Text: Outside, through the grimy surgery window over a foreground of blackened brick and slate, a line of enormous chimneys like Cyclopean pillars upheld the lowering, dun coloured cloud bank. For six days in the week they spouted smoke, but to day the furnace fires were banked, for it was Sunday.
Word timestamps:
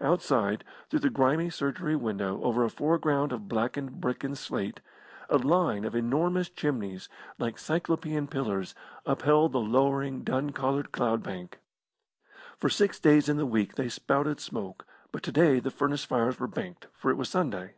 Outside, 0.00 0.62
through 0.88 1.00
the 1.00 1.10
grimy 1.10 1.50
surgery 1.50 1.96
window 1.96 2.40
over 2.44 2.62
a 2.62 2.70
foreground 2.70 3.32
of 3.32 3.48
blackened 3.48 4.00
brick 4.00 4.22
and 4.22 4.38
slate, 4.38 4.78
a 5.28 5.38
line 5.38 5.84
of 5.84 5.96
enormous 5.96 6.48
chimneys 6.48 7.08
like 7.36 7.58
Cyclopean 7.58 8.28
pillars 8.28 8.76
upheld 9.04 9.50
the 9.50 9.58
lowering, 9.58 10.22
dun 10.22 10.52
coloured 10.52 10.92
cloud 10.92 11.24
bank. 11.24 11.58
For 12.58 12.68
six 12.70 13.00
days 13.00 13.28
in 13.28 13.38
the 13.38 13.44
week 13.44 13.74
they 13.74 13.88
spouted 13.88 14.38
smoke, 14.38 14.86
but 15.10 15.24
to 15.24 15.32
day 15.32 15.58
the 15.58 15.72
furnace 15.72 16.04
fires 16.04 16.38
were 16.38 16.46
banked, 16.46 16.86
for 16.92 17.10
it 17.10 17.16
was 17.16 17.28
Sunday. 17.28 17.74